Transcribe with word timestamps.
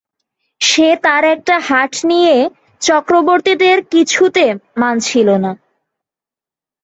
সে 0.61 0.87
তার 1.03 1.23
একটা 1.35 1.55
হাট 1.67 1.93
নিয়ে 2.09 2.35
চক্রবর্তীদের 2.81 3.77
কিছুতে 3.93 4.45
মানছিল 4.77 5.27
না। 5.43 5.51